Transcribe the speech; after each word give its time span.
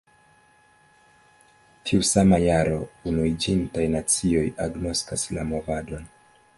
Tiu 1.89 2.07
sama 2.11 2.39
jaro, 2.45 2.81
Unuiĝintaj 3.13 3.87
Nacioj 3.97 4.45
agnoskas 4.69 5.31
la 5.39 5.49
movadon. 5.53 6.15